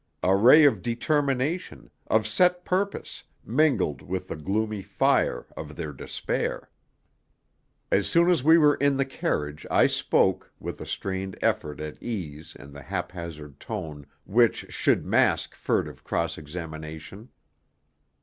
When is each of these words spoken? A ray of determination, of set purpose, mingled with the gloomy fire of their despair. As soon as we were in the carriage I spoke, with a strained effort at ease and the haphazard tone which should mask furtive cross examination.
A 0.23 0.35
ray 0.35 0.65
of 0.65 0.81
determination, 0.81 1.91
of 2.07 2.25
set 2.25 2.65
purpose, 2.65 3.23
mingled 3.45 4.01
with 4.01 4.29
the 4.29 4.35
gloomy 4.35 4.81
fire 4.81 5.45
of 5.55 5.75
their 5.75 5.93
despair. 5.93 6.71
As 7.91 8.07
soon 8.09 8.27
as 8.31 8.43
we 8.43 8.57
were 8.57 8.73
in 8.73 8.97
the 8.97 9.05
carriage 9.05 9.63
I 9.69 9.85
spoke, 9.85 10.51
with 10.59 10.81
a 10.81 10.87
strained 10.87 11.37
effort 11.43 11.79
at 11.79 12.01
ease 12.01 12.57
and 12.59 12.73
the 12.73 12.81
haphazard 12.81 13.59
tone 13.59 14.07
which 14.25 14.71
should 14.73 15.05
mask 15.05 15.53
furtive 15.53 16.03
cross 16.03 16.35
examination. 16.35 17.29